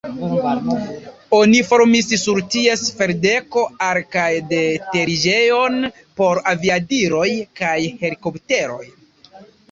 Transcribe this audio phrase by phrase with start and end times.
[1.39, 5.77] Oni formis sur ties ferdeko al- kaj de-teriĝejon
[6.21, 7.27] por aviadiloj
[7.61, 8.81] kaj helikopteroj.